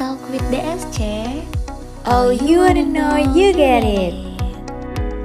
Talk 0.00 0.16
with 0.32 0.40
DSC. 0.48 1.04
Oh, 2.08 2.32
you 2.32 2.64
wanna 2.64 2.88
know, 2.88 3.20
you 3.20 3.52
get 3.52 3.84
it. 3.84 4.16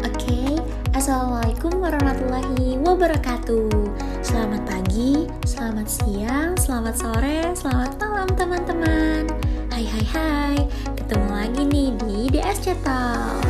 Oke, 0.04 0.60
Assalamualaikum 0.92 1.80
warahmatullahi 1.80 2.76
wabarakatuh. 2.84 3.72
Selamat 4.20 4.68
pagi, 4.68 5.32
selamat 5.48 5.88
siang, 5.88 6.60
selamat 6.60 6.92
sore, 6.92 7.56
selamat 7.56 7.96
malam 8.04 8.28
teman-teman. 8.36 9.32
Hai 9.72 9.88
hai 9.88 10.06
hai, 10.12 10.58
ketemu 11.00 11.28
lagi 11.32 11.62
nih 11.72 11.90
di 11.96 12.20
DSC 12.36 12.76
Talk. 12.84 13.48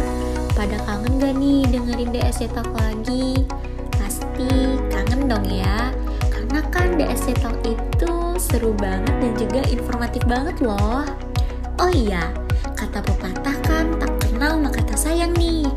Pada 0.54 0.78
kangen 0.86 1.18
gak 1.18 1.42
nih 1.42 1.66
dengerin 1.74 2.14
DSC 2.14 2.54
Talk 2.54 2.70
lagi? 2.78 3.50
Pasti 3.98 4.78
kangen 4.94 5.26
dong 5.26 5.50
ya, 5.50 5.90
karena 6.30 6.62
kan 6.70 6.94
DSC 6.94 7.34
Talk 7.42 7.58
itu 7.66 8.25
seru 8.40 8.76
banget 8.76 9.16
dan 9.22 9.32
juga 9.40 9.62
informatif 9.68 10.22
banget 10.28 10.60
loh. 10.64 11.04
Oh 11.80 11.92
iya, 11.92 12.32
kata 12.76 13.04
pepatah 13.04 13.58
kan 13.64 13.86
tak 14.00 14.12
kenal 14.24 14.60
maka 14.60 14.84
tak 14.84 15.00
sayang 15.00 15.32
nih. 15.36 15.68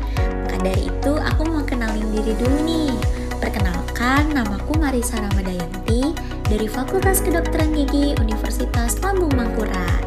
Maka 0.45 0.57
dari 0.63 0.87
itu 0.87 1.11
aku 1.15 1.41
mau 1.47 1.63
kenalin 1.63 2.07
diri 2.11 2.35
dulu 2.35 2.57
nih. 2.63 2.93
Perkenalkan, 3.39 4.35
namaku 4.35 4.75
Marisa 4.79 5.15
Ramadayanti 5.19 6.11
dari 6.47 6.67
Fakultas 6.67 7.23
Kedokteran 7.23 7.71
Gigi 7.71 8.15
Universitas 8.19 8.99
Lambung 8.99 9.31
Mangkurat. 9.35 10.03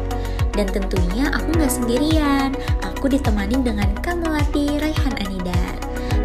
Dan 0.53 0.69
tentunya 0.69 1.33
aku 1.33 1.49
nggak 1.57 1.73
sendirian, 1.73 2.53
aku 2.85 3.09
ditemani 3.09 3.57
dengan 3.65 3.89
Kamalati 4.05 4.77
Raihan 4.77 5.17
Anidar 5.17 5.75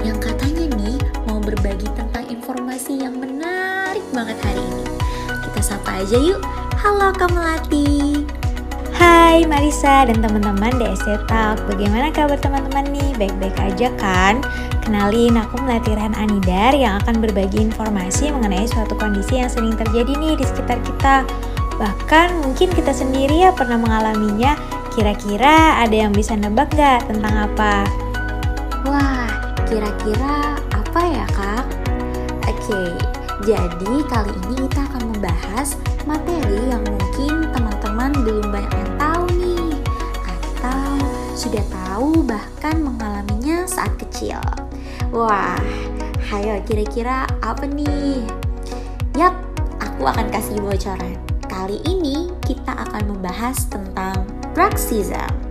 yang 0.05 0.21
katanya 0.21 0.69
nih 0.77 1.01
mau 1.25 1.41
berbagi 1.41 1.89
tentang 1.97 2.29
informasi 2.29 3.09
yang 3.09 3.17
menarik 3.17 4.05
banget 4.13 4.37
hari 4.45 4.61
ini. 4.61 4.98
Kita 5.59 5.75
sapa 5.75 6.07
aja 6.07 6.15
yuk. 6.23 6.39
Halo 6.79 7.11
Kamalati. 7.19 8.23
Hai 8.95 9.43
Marisa 9.43 10.07
dan 10.07 10.23
teman-teman 10.23 10.71
DSC 10.79 11.27
Talk 11.27 11.59
Bagaimana 11.67 12.15
kabar 12.15 12.39
teman-teman 12.39 12.87
nih? 12.95 13.11
Baik-baik 13.19 13.59
aja 13.59 13.91
kan? 13.99 14.39
Kenalin, 14.87 15.35
aku 15.35 15.59
Melati 15.59 15.99
Rehan 15.99 16.15
Anidar 16.15 16.79
yang 16.79 17.03
akan 17.03 17.19
berbagi 17.19 17.59
informasi 17.59 18.31
mengenai 18.31 18.71
suatu 18.71 18.95
kondisi 19.03 19.43
yang 19.43 19.51
sering 19.51 19.75
terjadi 19.75 20.15
nih 20.15 20.39
di 20.39 20.47
sekitar 20.47 20.79
kita 20.87 21.27
Bahkan 21.75 22.39
mungkin 22.39 22.71
kita 22.71 22.95
sendiri 22.95 23.43
ya 23.43 23.51
pernah 23.51 23.83
mengalaminya 23.83 24.55
Kira-kira 24.95 25.83
ada 25.83 26.07
yang 26.07 26.15
bisa 26.15 26.39
nebak 26.39 26.71
gak 26.79 27.03
tentang 27.11 27.35
apa? 27.51 27.83
Wah, 28.87 29.27
kira-kira 29.67 30.55
apa 30.71 31.01
ya 31.03 31.27
kak? 31.35 31.67
Oke, 32.47 32.95
jadi 33.47 33.95
kali 34.11 34.35
ini 34.35 34.67
kita 34.67 34.83
akan 34.91 35.03
membahas 35.15 35.79
materi 36.03 36.59
yang 36.67 36.83
mungkin 36.83 37.47
teman-teman 37.55 38.11
belum 38.27 38.47
banyak 38.51 38.75
yang 38.75 38.93
tahu 38.99 39.25
nih 39.39 39.71
Atau 40.27 40.91
sudah 41.39 41.65
tahu 41.71 42.27
bahkan 42.27 42.83
mengalaminya 42.83 43.63
saat 43.71 43.95
kecil 43.95 44.43
Wah, 45.15 45.55
hayo 46.35 46.59
kira-kira 46.67 47.31
apa 47.39 47.63
nih? 47.65 48.27
Yap, 49.15 49.39
aku 49.79 50.11
akan 50.11 50.27
kasih 50.35 50.59
bocoran 50.59 51.15
Kali 51.47 51.79
ini 51.87 52.35
kita 52.43 52.75
akan 52.75 53.15
membahas 53.15 53.71
tentang 53.71 54.27
bruxism 54.51 55.49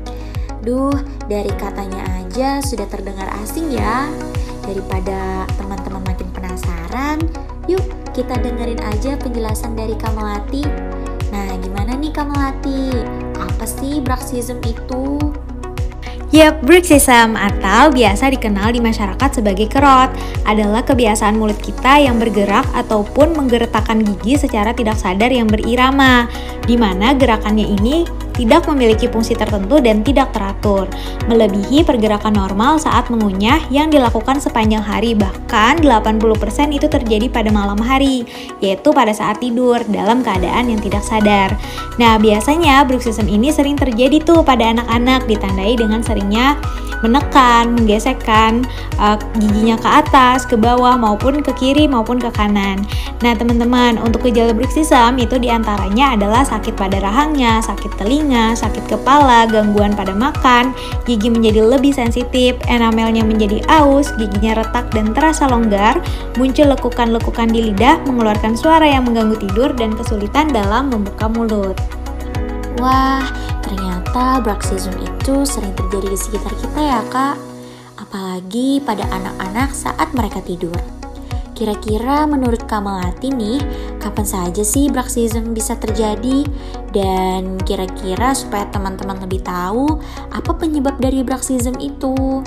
Duh, 0.68 0.92
dari 1.32 1.48
katanya 1.56 2.04
aja 2.20 2.60
sudah 2.60 2.84
terdengar 2.92 3.32
asing 3.40 3.72
ya. 3.72 4.12
Daripada 4.68 5.48
teman-teman 5.56 6.04
makin 6.04 6.28
penasaran, 6.36 7.24
yuk 7.68 7.84
kita 8.16 8.34
dengerin 8.40 8.82
aja 8.82 9.14
penjelasan 9.20 9.78
dari 9.78 9.94
Kamalati. 9.94 10.66
Nah, 11.30 11.54
gimana 11.62 11.94
nih 11.94 12.10
Kamalati? 12.16 12.90
Apa 13.38 13.68
sih 13.68 14.02
bruxism 14.02 14.58
itu? 14.66 15.20
Yap, 16.36 16.60
bruxism 16.60 17.40
atau 17.40 17.88
biasa 17.88 18.28
dikenal 18.36 18.76
di 18.76 18.84
masyarakat 18.84 19.40
sebagai 19.40 19.72
kerot 19.72 20.12
adalah 20.44 20.84
kebiasaan 20.84 21.40
mulut 21.40 21.56
kita 21.64 22.04
yang 22.04 22.20
bergerak 22.20 22.68
ataupun 22.76 23.32
menggeretakkan 23.32 24.04
gigi 24.04 24.36
secara 24.36 24.76
tidak 24.76 25.00
sadar 25.00 25.32
yang 25.32 25.48
berirama, 25.48 26.28
di 26.68 26.76
mana 26.76 27.16
gerakannya 27.16 27.72
ini 27.80 28.04
tidak 28.38 28.70
memiliki 28.70 29.10
fungsi 29.10 29.34
tertentu 29.34 29.82
dan 29.82 30.06
tidak 30.06 30.30
teratur, 30.32 30.86
melebihi 31.26 31.82
pergerakan 31.82 32.38
normal 32.38 32.78
saat 32.78 33.10
mengunyah 33.10 33.60
yang 33.74 33.90
dilakukan 33.90 34.38
sepanjang 34.38 34.86
hari, 34.86 35.18
bahkan 35.18 35.82
80% 35.82 36.22
itu 36.72 36.86
terjadi 36.86 37.28
pada 37.28 37.50
malam 37.50 37.82
hari, 37.82 38.30
yaitu 38.62 38.94
pada 38.94 39.12
saat 39.12 39.42
tidur 39.42 39.82
dalam 39.90 40.22
keadaan 40.22 40.70
yang 40.70 40.80
tidak 40.80 41.02
sadar. 41.02 41.58
Nah, 41.98 42.22
biasanya 42.22 42.86
bruxism 42.86 43.26
ini 43.26 43.50
sering 43.50 43.74
terjadi 43.74 44.22
tuh 44.22 44.46
pada 44.46 44.70
anak-anak 44.70 45.26
ditandai 45.26 45.74
dengan 45.74 46.06
seringnya 46.06 46.56
menekan, 47.06 47.78
menggesekkan 47.78 48.66
uh, 48.98 49.18
giginya 49.38 49.78
ke 49.78 49.90
atas, 49.90 50.46
ke 50.50 50.58
bawah 50.58 50.98
maupun 50.98 51.46
ke 51.46 51.52
kiri 51.58 51.86
maupun 51.86 52.18
ke 52.18 52.30
kanan. 52.34 52.82
Nah, 53.22 53.34
teman-teman, 53.34 53.98
untuk 54.02 54.26
gejala 54.30 54.54
bruxism 54.54 55.18
itu 55.18 55.38
di 55.38 55.50
antaranya 55.50 56.18
adalah 56.18 56.46
sakit 56.46 56.74
pada 56.78 57.02
rahangnya, 57.02 57.62
sakit 57.62 57.98
telinga, 57.98 58.27
sakit 58.32 58.92
kepala, 58.92 59.48
gangguan 59.48 59.96
pada 59.96 60.12
makan, 60.12 60.76
gigi 61.08 61.32
menjadi 61.32 61.64
lebih 61.64 61.96
sensitif, 61.96 62.60
enamelnya 62.68 63.24
menjadi 63.24 63.64
aus, 63.72 64.12
giginya 64.20 64.60
retak 64.60 64.92
dan 64.92 65.16
terasa 65.16 65.48
longgar, 65.48 66.04
muncul 66.36 66.68
lekukan-lekukan 66.68 67.48
di 67.48 67.72
lidah, 67.72 68.04
mengeluarkan 68.04 68.60
suara 68.60 68.84
yang 68.84 69.08
mengganggu 69.08 69.40
tidur 69.40 69.72
dan 69.78 69.96
kesulitan 69.96 70.52
dalam 70.52 70.92
membuka 70.92 71.32
mulut. 71.32 71.80
Wah, 72.84 73.24
ternyata 73.64 74.44
bruxism 74.44 74.94
itu 75.00 75.48
sering 75.48 75.72
terjadi 75.74 76.08
di 76.12 76.20
sekitar 76.20 76.54
kita 76.60 76.80
ya 76.84 77.02
kak. 77.08 77.38
Apalagi 77.98 78.84
pada 78.84 79.08
anak-anak 79.10 79.74
saat 79.74 80.12
mereka 80.14 80.44
tidur. 80.46 80.78
Kira-kira 81.58 82.30
menurut 82.30 82.57
Kamalati 82.68 83.32
nih, 83.32 83.64
kapan 83.98 84.28
saja 84.28 84.62
sih 84.62 84.92
bruxism 84.92 85.56
bisa 85.56 85.80
terjadi? 85.80 86.44
Dan 86.92 87.56
kira-kira 87.64 88.36
supaya 88.36 88.68
teman-teman 88.68 89.24
lebih 89.24 89.40
tahu, 89.42 89.98
apa 90.30 90.52
penyebab 90.60 91.00
dari 91.00 91.24
bruxism 91.24 91.80
itu? 91.80 92.44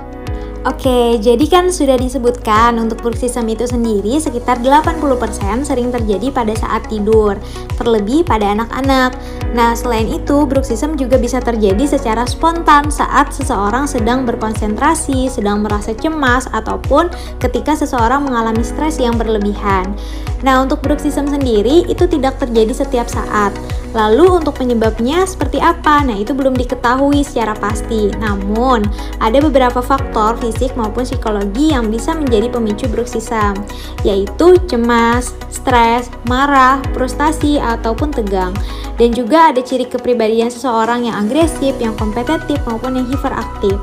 Oke, 0.60 1.16
jadi 1.25 1.41
kan 1.48 1.72
sudah 1.72 1.97
disebutkan 1.97 2.76
untuk 2.76 3.00
bruxism 3.00 3.48
itu 3.48 3.65
sendiri 3.65 4.21
sekitar 4.21 4.60
80% 4.60 5.65
sering 5.65 5.88
terjadi 5.88 6.28
pada 6.28 6.53
saat 6.53 6.84
tidur, 6.93 7.32
terlebih 7.81 8.28
pada 8.28 8.53
anak-anak. 8.53 9.16
Nah, 9.56 9.72
selain 9.72 10.04
itu, 10.04 10.44
bruxism 10.44 11.00
juga 11.00 11.16
bisa 11.16 11.41
terjadi 11.41 11.88
secara 11.88 12.28
spontan 12.28 12.93
saat 12.93 13.32
seseorang 13.32 13.88
sedang 13.88 14.28
berkonsentrasi, 14.28 15.32
sedang 15.32 15.65
merasa 15.65 15.97
cemas, 15.97 16.44
ataupun 16.53 17.09
ketika 17.41 17.72
seseorang 17.72 18.28
mengalami 18.28 18.60
stres 18.60 19.00
yang 19.00 19.16
berlebihan. 19.16 19.97
Nah, 20.44 20.60
untuk 20.60 20.84
bruxism 20.84 21.25
sendiri 21.25 21.88
itu 21.88 22.04
tidak 22.04 22.37
terjadi 22.37 22.84
setiap 22.84 23.09
saat. 23.09 23.56
Lalu 23.91 24.43
untuk 24.43 24.55
penyebabnya 24.55 25.27
seperti 25.27 25.59
apa? 25.59 26.06
Nah, 26.06 26.15
itu 26.15 26.31
belum 26.31 26.55
diketahui 26.55 27.27
secara 27.27 27.59
pasti. 27.59 28.06
Namun, 28.23 28.87
ada 29.19 29.39
beberapa 29.43 29.83
faktor 29.83 30.39
fisik 30.39 30.78
maupun 30.78 31.03
psikologi 31.03 31.75
yang 31.75 31.91
bisa 31.91 32.15
menjadi 32.15 32.55
pemicu 32.55 32.87
bruxism, 32.87 33.59
yaitu 34.06 34.55
cemas, 34.71 35.34
stres, 35.51 36.06
marah, 36.31 36.78
frustasi, 36.95 37.59
ataupun 37.59 38.15
tegang. 38.15 38.55
Dan 38.95 39.11
juga 39.11 39.51
ada 39.51 39.59
ciri 39.65 39.89
kepribadian 39.89 40.53
seseorang 40.53 41.11
yang 41.11 41.27
agresif, 41.27 41.75
yang 41.83 41.97
kompetitif, 41.99 42.62
maupun 42.69 42.95
yang 43.01 43.07
hiperaktif 43.11 43.75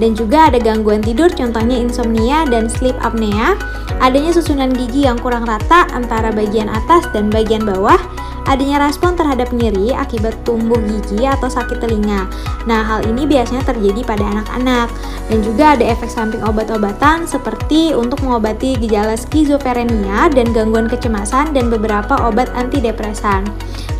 dan 0.00 0.16
juga 0.16 0.48
ada 0.48 0.56
gangguan 0.56 1.04
tidur 1.04 1.28
contohnya 1.32 1.76
insomnia 1.76 2.48
dan 2.48 2.70
sleep 2.70 2.96
apnea, 3.04 3.58
adanya 4.00 4.32
susunan 4.32 4.72
gigi 4.72 5.04
yang 5.04 5.20
kurang 5.20 5.44
rata 5.44 5.84
antara 5.92 6.32
bagian 6.32 6.66
atas 6.66 7.04
dan 7.12 7.28
bagian 7.28 7.62
bawah, 7.66 7.98
adanya 8.46 8.82
respon 8.82 9.14
terhadap 9.14 9.54
nyeri 9.54 9.94
akibat 9.94 10.34
tumbuh 10.42 10.78
gigi 10.82 11.22
atau 11.26 11.46
sakit 11.46 11.78
telinga. 11.78 12.26
Nah, 12.66 12.82
hal 12.82 13.06
ini 13.06 13.26
biasanya 13.26 13.62
terjadi 13.66 14.02
pada 14.02 14.24
anak-anak 14.26 14.88
dan 15.30 15.38
juga 15.40 15.78
ada 15.78 15.84
efek 15.86 16.10
samping 16.10 16.42
obat-obatan 16.42 17.24
seperti 17.24 17.94
untuk 17.94 18.20
mengobati 18.26 18.74
gejala 18.78 19.14
skizofrenia 19.14 20.30
dan 20.34 20.50
gangguan 20.50 20.90
kecemasan 20.90 21.54
dan 21.54 21.70
beberapa 21.70 22.18
obat 22.26 22.50
antidepresan. 22.58 23.46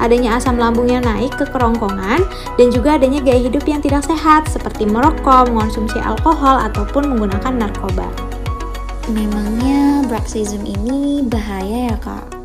Adanya 0.03 0.43
asam 0.43 0.59
lambung 0.59 0.91
yang 0.91 1.07
naik 1.07 1.31
ke 1.39 1.47
kerongkongan 1.47 2.27
dan 2.59 2.69
juga 2.75 2.99
adanya 2.99 3.23
gaya 3.23 3.47
hidup 3.47 3.63
yang 3.71 3.79
tidak 3.79 4.03
sehat 4.03 4.51
seperti 4.51 4.83
merokok, 4.83 5.47
mengonsumsi 5.47 6.03
alkohol 6.03 6.59
ataupun 6.59 7.07
menggunakan 7.15 7.55
narkoba. 7.55 8.11
Memangnya 9.11 10.07
bruxism 10.07 10.63
ini 10.67 11.27
bahaya 11.27 11.95
ya 11.95 11.97
kak? 11.99 12.42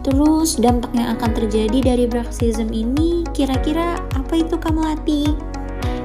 Terus 0.00 0.56
dampak 0.56 0.96
yang 0.96 1.12
akan 1.18 1.30
terjadi 1.36 1.92
dari 1.92 2.04
bruxism 2.08 2.72
ini 2.72 3.28
kira-kira 3.36 4.00
apa 4.16 4.40
itu 4.40 4.56
Kamalati? 4.56 5.49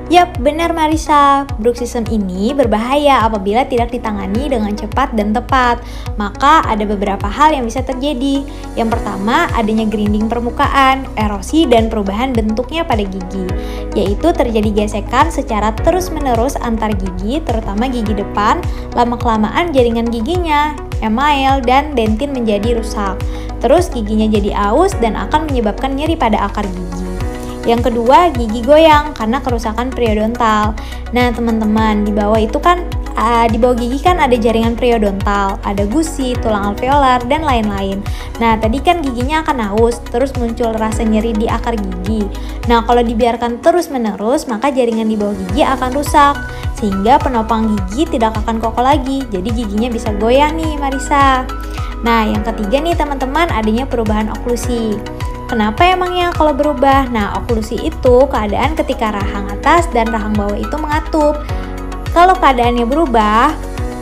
Yap, 0.05 0.37
benar 0.37 0.69
Marisa. 0.69 1.49
Bruxism 1.57 2.05
ini 2.13 2.53
berbahaya 2.53 3.25
apabila 3.25 3.65
tidak 3.65 3.89
ditangani 3.89 4.45
dengan 4.45 4.77
cepat 4.77 5.17
dan 5.17 5.33
tepat. 5.33 5.81
Maka 6.13 6.61
ada 6.61 6.85
beberapa 6.85 7.25
hal 7.25 7.57
yang 7.57 7.65
bisa 7.65 7.81
terjadi. 7.81 8.45
Yang 8.77 8.93
pertama, 8.93 9.49
adanya 9.57 9.89
grinding 9.89 10.29
permukaan, 10.29 11.09
erosi 11.17 11.65
dan 11.65 11.89
perubahan 11.89 12.37
bentuknya 12.37 12.85
pada 12.85 13.01
gigi, 13.01 13.49
yaitu 13.97 14.29
terjadi 14.29 14.85
gesekan 14.85 15.33
secara 15.33 15.73
terus-menerus 15.73 16.53
antar 16.61 16.93
gigi, 16.93 17.41
terutama 17.41 17.89
gigi 17.89 18.13
depan, 18.13 18.61
lama-kelamaan 18.93 19.73
jaringan 19.73 20.13
giginya, 20.13 20.77
email 21.01 21.57
dan 21.65 21.97
dentin 21.97 22.29
menjadi 22.29 22.77
rusak. 22.77 23.17
Terus 23.57 23.89
giginya 23.89 24.29
jadi 24.29 24.53
aus 24.53 24.93
dan 25.01 25.17
akan 25.17 25.49
menyebabkan 25.49 25.97
nyeri 25.97 26.13
pada 26.13 26.45
akar 26.45 26.69
gigi. 26.69 27.04
Yang 27.65 27.91
kedua, 27.91 28.29
gigi 28.29 28.61
goyang 28.61 29.17
karena 29.17 29.41
kerusakan 29.41 29.89
periodontal. 29.89 30.77
Nah, 31.17 31.33
teman-teman, 31.33 32.05
di 32.05 32.13
bawah 32.13 32.37
itu 32.37 32.61
kan 32.61 32.85
uh, 33.17 33.49
di 33.49 33.57
bawah 33.57 33.73
gigi 33.73 33.97
kan 34.05 34.21
ada 34.21 34.37
jaringan 34.37 34.77
periodontal, 34.77 35.57
ada 35.65 35.83
gusi, 35.89 36.37
tulang 36.45 36.71
alveolar, 36.71 37.25
dan 37.25 37.41
lain-lain. 37.41 38.05
Nah, 38.37 38.53
tadi 38.61 38.77
kan 38.85 39.01
giginya 39.01 39.41
akan 39.41 39.73
haus, 39.73 39.97
terus 40.13 40.37
muncul 40.37 40.77
rasa 40.77 41.01
nyeri 41.01 41.33
di 41.33 41.49
akar 41.49 41.73
gigi. 41.73 42.29
Nah, 42.69 42.85
kalau 42.85 43.01
dibiarkan 43.01 43.65
terus-menerus, 43.65 44.45
maka 44.45 44.69
jaringan 44.69 45.09
di 45.09 45.17
bawah 45.17 45.33
gigi 45.33 45.65
akan 45.65 45.89
rusak, 45.97 46.37
sehingga 46.77 47.17
penopang 47.17 47.73
gigi 47.73 48.05
tidak 48.13 48.37
akan 48.45 48.61
kokoh 48.61 48.85
lagi. 48.85 49.25
Jadi 49.33 49.49
giginya 49.49 49.89
bisa 49.89 50.13
goyah 50.21 50.53
nih, 50.53 50.77
Marisa. 50.77 51.49
Nah, 52.05 52.29
yang 52.29 52.45
ketiga 52.45 52.77
nih 52.77 52.93
teman-teman, 52.93 53.49
adanya 53.49 53.89
perubahan 53.89 54.29
oklusi. 54.29 54.93
Kenapa 55.45 55.85
emangnya 55.85 56.33
kalau 56.33 56.57
berubah? 56.57 57.05
Nah, 57.13 57.37
oklusi 57.37 57.77
itu 57.77 58.25
keadaan 58.25 58.73
ketika 58.73 59.13
rahang 59.13 59.45
atas 59.53 59.85
dan 59.93 60.09
rahang 60.09 60.33
bawah 60.33 60.57
itu 60.57 60.73
mengatup. 60.73 61.37
Kalau 62.17 62.33
keadaannya 62.33 62.89
berubah, 62.89 63.53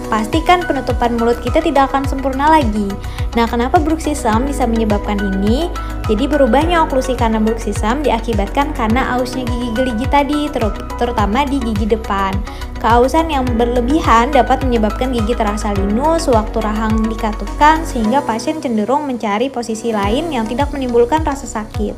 pastikan 0.07 0.63
penutupan 0.63 1.19
mulut 1.19 1.43
kita 1.43 1.59
tidak 1.59 1.91
akan 1.91 2.07
sempurna 2.07 2.47
lagi. 2.47 2.87
Nah, 3.35 3.43
kenapa 3.43 3.75
bruxism 3.75 4.47
bisa 4.47 4.63
menyebabkan 4.63 5.19
ini? 5.19 5.67
Jadi 6.03 6.27
berubahnya 6.27 6.83
oklusi 6.83 7.15
karena 7.15 7.39
bruxism 7.39 8.03
diakibatkan 8.03 8.75
karena 8.75 9.15
ausnya 9.15 9.47
gigi 9.47 9.71
geligi 9.71 10.07
tadi, 10.11 10.51
terutama 10.99 11.47
di 11.47 11.63
gigi 11.63 11.87
depan. 11.87 12.35
Keausan 12.83 13.31
yang 13.31 13.47
berlebihan 13.55 14.35
dapat 14.35 14.67
menyebabkan 14.67 15.15
gigi 15.15 15.31
terasa 15.31 15.71
linu 15.71 16.19
sewaktu 16.19 16.59
rahang 16.59 16.99
dikatupkan 17.07 17.87
sehingga 17.87 18.19
pasien 18.19 18.59
cenderung 18.59 19.07
mencari 19.07 19.47
posisi 19.47 19.95
lain 19.95 20.27
yang 20.27 20.43
tidak 20.43 20.75
menimbulkan 20.75 21.23
rasa 21.23 21.47
sakit. 21.47 21.95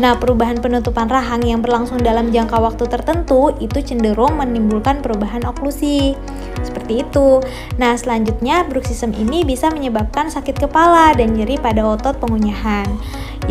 Nah, 0.00 0.16
perubahan 0.16 0.56
penutupan 0.56 1.04
rahang 1.10 1.44
yang 1.44 1.60
berlangsung 1.60 2.00
dalam 2.00 2.32
jangka 2.32 2.56
waktu 2.56 2.88
tertentu 2.88 3.52
itu 3.60 3.84
cenderung 3.84 4.40
menimbulkan 4.40 5.04
perubahan 5.04 5.44
oklusi. 5.44 6.16
Seperti 6.64 7.04
itu. 7.04 7.44
Nah, 7.76 7.92
selanjutnya 7.98 8.64
bruxism 8.64 9.12
ini 9.12 9.44
bisa 9.44 9.68
menyebabkan 9.68 10.32
sakit 10.32 10.56
kepala 10.56 11.12
dan 11.12 11.36
nyeri 11.36 11.60
pada 11.60 11.84
otot 11.84 12.16
pengunyahan. 12.16 12.88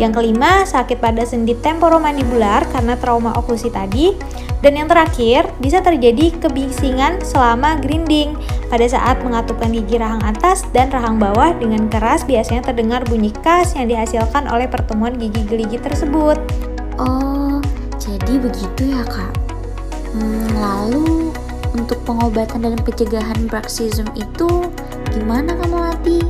Yang 0.00 0.18
kelima, 0.18 0.64
sakit 0.64 0.98
pada 0.98 1.22
sendi 1.22 1.52
temporomandibular 1.54 2.64
karena 2.72 2.96
trauma 2.98 3.36
oklusi 3.38 3.68
tadi. 3.70 4.16
Dan 4.62 4.78
yang 4.78 4.88
terakhir, 4.88 5.50
bisa 5.58 5.82
terjadi 5.82 6.32
kebisingan 6.38 7.22
selama 7.22 7.76
grinding. 7.78 8.34
Pada 8.72 8.88
saat 8.88 9.20
mengatupkan 9.20 9.68
gigi 9.68 10.00
rahang 10.00 10.24
atas 10.24 10.64
dan 10.72 10.88
rahang 10.88 11.20
bawah 11.20 11.52
dengan 11.60 11.92
keras 11.92 12.24
biasanya 12.24 12.72
terdengar 12.72 13.04
bunyi 13.04 13.28
khas 13.44 13.76
yang 13.76 13.84
dihasilkan 13.84 14.48
oleh 14.48 14.64
pertemuan 14.64 15.12
gigi 15.20 15.44
geligi 15.44 15.76
tersebut. 15.76 16.40
Oh, 16.96 17.60
jadi 18.00 18.40
begitu 18.40 18.96
ya 18.96 19.04
kak. 19.04 19.36
Hmm, 20.16 20.48
lalu 20.56 21.36
untuk 21.76 22.00
pengobatan 22.08 22.64
dan 22.64 22.80
pencegahan 22.80 23.44
bruxism 23.44 24.08
itu 24.16 24.48
gimana 25.12 25.52
kamu 25.52 25.76
latih? 25.76 26.24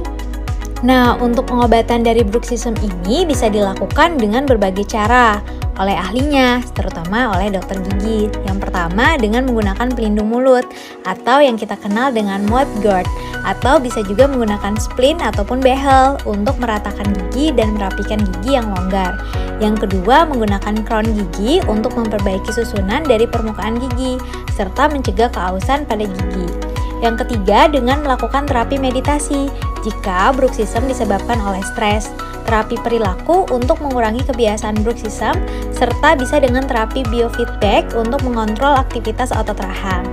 Nah, 0.83 1.15
untuk 1.23 1.47
pengobatan 1.47 2.03
dari 2.03 2.27
bruxism 2.27 2.75
ini 2.83 3.23
bisa 3.23 3.47
dilakukan 3.47 4.19
dengan 4.19 4.50
berbagai 4.50 4.91
cara 4.91 5.38
oleh 5.81 5.97
ahlinya, 5.97 6.61
terutama 6.77 7.33
oleh 7.33 7.49
dokter 7.53 7.81
gigi. 7.81 8.29
Yang 8.45 8.69
pertama 8.69 9.17
dengan 9.17 9.49
menggunakan 9.49 9.89
pelindung 9.93 10.29
mulut 10.29 10.67
atau 11.09 11.41
yang 11.41 11.57
kita 11.57 11.79
kenal 11.81 12.13
dengan 12.13 12.45
mouth 12.49 12.69
guard 12.85 13.09
atau 13.43 13.81
bisa 13.81 14.05
juga 14.05 14.29
menggunakan 14.29 14.77
splint 14.79 15.25
ataupun 15.25 15.59
behel 15.65 16.21
untuk 16.29 16.55
meratakan 16.61 17.09
gigi 17.11 17.51
dan 17.57 17.73
merapikan 17.75 18.21
gigi 18.21 18.59
yang 18.59 18.69
longgar. 18.71 19.17
Yang 19.63 19.87
kedua, 19.87 20.27
menggunakan 20.27 20.83
crown 20.83 21.07
gigi 21.15 21.63
untuk 21.71 21.95
memperbaiki 21.95 22.51
susunan 22.51 23.07
dari 23.07 23.25
permukaan 23.31 23.79
gigi 23.79 24.19
serta 24.53 24.91
mencegah 24.91 25.31
keausan 25.31 25.87
pada 25.87 26.05
gigi. 26.05 26.72
Yang 27.02 27.26
ketiga, 27.26 27.66
dengan 27.66 28.06
melakukan 28.06 28.46
terapi 28.46 28.78
meditasi 28.78 29.50
jika 29.82 30.31
bruxism 30.31 30.87
disebabkan 30.87 31.43
oleh 31.43 31.58
stres, 31.75 32.14
terapi 32.46 32.78
perilaku 32.78 33.43
untuk 33.50 33.82
mengurangi 33.82 34.22
kebiasaan 34.22 34.87
bruxism, 34.87 35.34
serta 35.75 36.14
bisa 36.14 36.38
dengan 36.38 36.62
terapi 36.70 37.02
biofeedback 37.10 37.90
untuk 37.99 38.22
mengontrol 38.22 38.78
aktivitas 38.78 39.34
otot 39.34 39.58
rahang. 39.58 40.06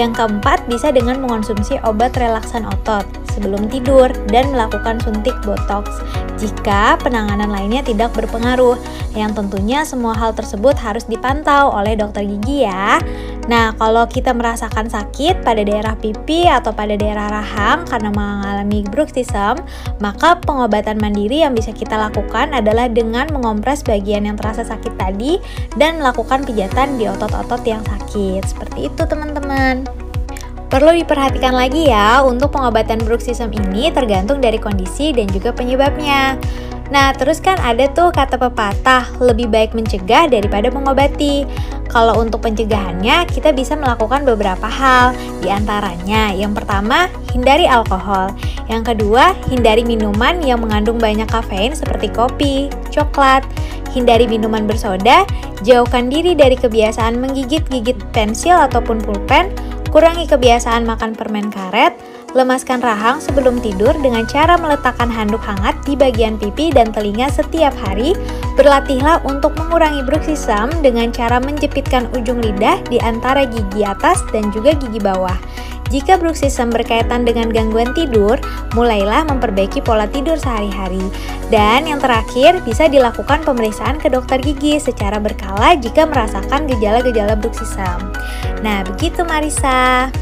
Yang 0.00 0.16
keempat, 0.16 0.64
bisa 0.64 0.88
dengan 0.88 1.20
mengonsumsi 1.20 1.76
obat 1.84 2.16
relaksan 2.16 2.64
otot 2.64 3.19
sebelum 3.40 3.72
tidur 3.72 4.12
dan 4.28 4.52
melakukan 4.52 5.00
suntik 5.00 5.32
botox 5.40 5.88
jika 6.36 7.00
penanganan 7.00 7.48
lainnya 7.48 7.80
tidak 7.80 8.12
berpengaruh. 8.12 8.76
Yang 9.16 9.40
tentunya 9.40 9.82
semua 9.88 10.12
hal 10.12 10.36
tersebut 10.36 10.76
harus 10.76 11.08
dipantau 11.08 11.72
oleh 11.72 11.96
dokter 11.96 12.28
gigi 12.28 12.68
ya. 12.68 13.00
Nah, 13.48 13.74
kalau 13.80 14.06
kita 14.06 14.30
merasakan 14.30 14.86
sakit 14.86 15.42
pada 15.42 15.64
daerah 15.64 15.98
pipi 15.98 16.46
atau 16.46 16.70
pada 16.70 16.94
daerah 16.94 17.32
rahang 17.32 17.88
karena 17.88 18.12
mengalami 18.12 18.86
bruxism, 18.86 19.58
maka 19.98 20.38
pengobatan 20.38 21.00
mandiri 21.00 21.42
yang 21.42 21.56
bisa 21.56 21.74
kita 21.74 21.98
lakukan 21.98 22.54
adalah 22.54 22.86
dengan 22.86 23.26
mengompres 23.32 23.82
bagian 23.82 24.28
yang 24.28 24.36
terasa 24.38 24.62
sakit 24.62 24.94
tadi 24.94 25.42
dan 25.74 25.98
melakukan 25.98 26.46
pijatan 26.46 27.00
di 27.00 27.10
otot-otot 27.10 27.64
yang 27.66 27.82
sakit. 27.82 28.46
Seperti 28.46 28.86
itu, 28.86 29.02
teman-teman. 29.02 30.09
Perlu 30.70 30.94
diperhatikan 31.02 31.50
lagi 31.50 31.90
ya, 31.90 32.22
untuk 32.22 32.54
pengobatan 32.54 33.02
bruxism 33.02 33.50
ini 33.50 33.90
tergantung 33.90 34.38
dari 34.38 34.54
kondisi 34.54 35.10
dan 35.10 35.26
juga 35.26 35.50
penyebabnya. 35.50 36.38
Nah, 36.94 37.10
terus 37.14 37.42
kan 37.42 37.58
ada 37.58 37.90
tuh 37.90 38.14
kata 38.14 38.38
pepatah, 38.38 39.18
lebih 39.18 39.50
baik 39.50 39.74
mencegah 39.74 40.30
daripada 40.30 40.70
mengobati. 40.70 41.42
Kalau 41.90 42.22
untuk 42.22 42.46
pencegahannya, 42.46 43.26
kita 43.30 43.50
bisa 43.50 43.74
melakukan 43.74 44.22
beberapa 44.22 44.70
hal. 44.70 45.10
Di 45.42 45.50
antaranya, 45.50 46.30
yang 46.34 46.54
pertama, 46.54 47.10
hindari 47.34 47.66
alkohol. 47.66 48.30
Yang 48.70 48.94
kedua, 48.94 49.34
hindari 49.50 49.82
minuman 49.82 50.38
yang 50.38 50.62
mengandung 50.62 51.02
banyak 51.02 51.26
kafein 51.26 51.74
seperti 51.74 52.14
kopi, 52.14 52.70
coklat. 52.94 53.42
Hindari 53.90 54.30
minuman 54.30 54.70
bersoda, 54.70 55.26
jauhkan 55.66 56.06
diri 56.06 56.38
dari 56.38 56.54
kebiasaan 56.54 57.18
menggigit-gigit 57.18 57.98
pensil 58.14 58.54
ataupun 58.54 59.02
pulpen, 59.02 59.50
kurangi 59.90 60.26
kebiasaan 60.30 60.86
makan 60.86 61.18
permen 61.18 61.50
karet, 61.50 61.92
Lemaskan 62.30 62.78
rahang 62.78 63.18
sebelum 63.18 63.58
tidur 63.58 63.90
dengan 63.98 64.22
cara 64.22 64.54
meletakkan 64.54 65.10
handuk 65.10 65.42
hangat 65.42 65.74
di 65.82 65.98
bagian 65.98 66.38
pipi 66.38 66.70
dan 66.70 66.94
telinga 66.94 67.26
setiap 67.26 67.74
hari. 67.74 68.14
Berlatihlah 68.54 69.18
untuk 69.26 69.50
mengurangi 69.58 70.06
bruxism 70.06 70.70
dengan 70.78 71.10
cara 71.10 71.42
menjepitkan 71.42 72.06
ujung 72.14 72.38
lidah 72.38 72.78
di 72.86 73.02
antara 73.02 73.42
gigi 73.50 73.82
atas 73.82 74.22
dan 74.30 74.46
juga 74.54 74.78
gigi 74.78 75.02
bawah. 75.02 75.34
Jika 75.90 76.22
bruxism 76.22 76.70
berkaitan 76.70 77.26
dengan 77.26 77.50
gangguan 77.50 77.90
tidur, 77.98 78.38
mulailah 78.78 79.26
memperbaiki 79.26 79.82
pola 79.82 80.06
tidur 80.06 80.38
sehari-hari. 80.38 81.02
Dan 81.50 81.90
yang 81.90 81.98
terakhir, 81.98 82.62
bisa 82.62 82.86
dilakukan 82.86 83.42
pemeriksaan 83.42 83.98
ke 83.98 84.06
dokter 84.06 84.38
gigi 84.38 84.78
secara 84.78 85.18
berkala 85.18 85.74
jika 85.74 86.06
merasakan 86.06 86.70
gejala-gejala 86.70 87.34
bruxism. 87.34 88.14
Nah, 88.62 88.86
begitu 88.86 89.26
Marisa. 89.26 90.14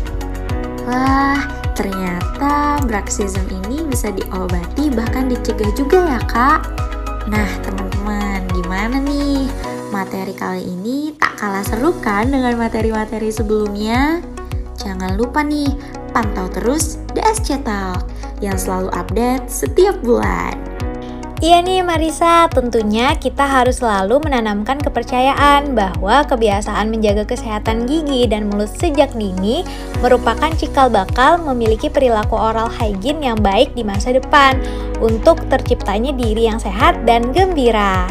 Wah, 0.89 1.59
Ternyata 1.79 2.83
bruxism 2.91 3.47
ini 3.63 3.87
bisa 3.87 4.11
diobati 4.11 4.91
bahkan 4.91 5.31
dicegah 5.31 5.71
juga 5.79 6.03
ya 6.03 6.19
kak. 6.27 6.67
Nah 7.31 7.47
teman-teman 7.63 8.43
gimana 8.51 8.99
nih? 8.99 9.47
Materi 9.95 10.35
kali 10.35 10.67
ini 10.67 11.15
tak 11.15 11.39
kalah 11.39 11.63
seru 11.63 11.95
kan 12.03 12.35
dengan 12.35 12.59
materi-materi 12.59 13.31
sebelumnya? 13.31 14.19
Jangan 14.79 15.19
lupa 15.19 15.43
nih, 15.43 15.75
pantau 16.15 16.47
terus 16.55 17.03
DSC 17.11 17.67
Talk 17.67 18.07
yang 18.39 18.55
selalu 18.55 18.95
update 18.95 19.51
setiap 19.51 19.99
bulan. 20.07 20.55
Iya 21.39 21.63
nih 21.63 21.87
Marisa, 21.87 22.51
tentunya 22.51 23.15
kita 23.15 23.47
harus 23.47 23.79
selalu 23.79 24.27
menanamkan 24.27 24.75
kepercayaan 24.83 25.71
bahwa 25.71 26.27
kebiasaan 26.27 26.91
menjaga 26.91 27.23
kesehatan 27.31 27.87
gigi 27.87 28.27
dan 28.27 28.51
mulut 28.51 28.67
sejak 28.67 29.15
dini 29.15 29.63
merupakan 30.03 30.51
cikal 30.59 30.91
bakal 30.91 31.39
memiliki 31.39 31.87
perilaku 31.87 32.35
oral 32.35 32.67
hygiene 32.67 33.23
yang 33.23 33.39
baik 33.39 33.71
di 33.79 33.87
masa 33.87 34.19
depan 34.19 34.59
untuk 34.99 35.39
terciptanya 35.47 36.11
diri 36.11 36.51
yang 36.51 36.59
sehat 36.59 37.07
dan 37.07 37.31
gembira. 37.31 38.11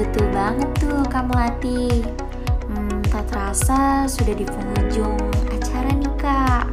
Betul 0.00 0.24
banget 0.32 0.72
tuh 0.80 1.04
kamu 1.12 1.32
Lati. 1.36 2.00
Hmm, 2.64 3.04
terasa 3.28 4.08
sudah 4.08 4.32
di 4.32 4.48
penghujung 4.48 5.47
kak. 6.28 6.64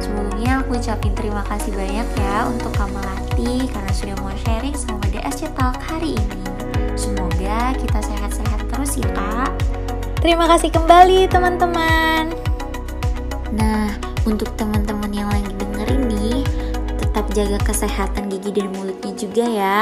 Sebelumnya 0.00 0.64
aku 0.64 0.80
ucapin 0.80 1.12
terima 1.12 1.44
kasih 1.44 1.72
banyak 1.76 2.08
ya 2.16 2.48
untuk 2.48 2.72
Kamalati 2.72 3.68
karena 3.68 3.92
sudah 3.92 4.16
mau 4.24 4.32
sharing 4.40 4.72
sama 4.72 5.04
DSC 5.12 5.52
Talk 5.52 5.76
hari 5.84 6.16
ini. 6.16 6.40
Semoga 6.96 7.76
kita 7.76 8.00
sehat-sehat 8.00 8.60
terus 8.72 8.96
ya 8.96 9.08
kak. 9.12 9.52
Terima 10.24 10.48
kasih 10.48 10.72
kembali 10.72 11.28
teman-teman. 11.28 12.32
Nah, 13.52 13.92
untuk 14.24 14.48
teman-teman 14.56 15.10
yang 15.12 15.28
lagi 15.28 15.50
dengerin 15.60 16.08
nih 16.08 16.40
Tetap 17.02 17.26
jaga 17.36 17.58
kesehatan 17.60 18.32
gigi 18.32 18.56
dan 18.56 18.72
mulutnya 18.72 19.12
juga 19.12 19.44
ya. 19.44 19.80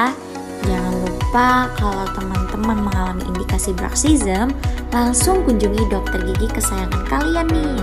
Jangan 0.66 0.94
lupa 1.06 1.70
kalau 1.78 2.06
teman-teman 2.18 2.90
mengalami 2.90 3.22
indikasi 3.30 3.70
bruxism, 3.76 4.50
langsung 4.90 5.46
kunjungi 5.46 5.86
dokter 5.86 6.18
gigi 6.26 6.50
kesayangan 6.50 7.06
kalian 7.06 7.46
nih 7.46 7.78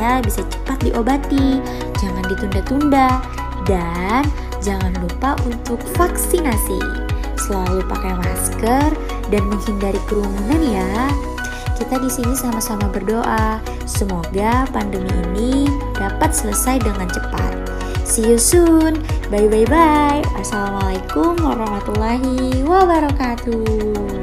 supaya 0.00 0.24
bisa 0.24 0.40
cepat 0.48 0.80
diobati. 0.80 1.60
Jangan 2.00 2.24
ditunda-tunda 2.32 3.20
dan 3.68 4.24
jangan 4.64 4.96
lupa 4.96 5.36
untuk 5.44 5.76
vaksinasi. 5.92 6.80
Selalu 7.36 7.84
pakai 7.84 8.16
masker 8.16 8.96
dan 9.28 9.42
menghindari 9.44 10.00
kerumunan 10.08 10.56
ya. 10.64 11.12
Kita 11.76 12.00
di 12.00 12.08
sini 12.08 12.32
sama-sama 12.32 12.88
berdoa, 12.88 13.60
semoga 13.84 14.64
pandemi 14.72 15.12
ini 15.28 15.68
dapat 15.92 16.32
selesai 16.32 16.80
dengan 16.80 17.08
cepat. 17.12 17.52
See 18.08 18.24
you 18.24 18.40
soon. 18.40 19.04
Bye 19.28 19.52
bye 19.52 19.68
bye. 19.68 20.24
Assalamualaikum 20.40 21.36
warahmatullahi 21.44 22.64
wabarakatuh. 22.64 24.19